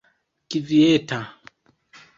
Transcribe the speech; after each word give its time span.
kvieta 0.49 1.21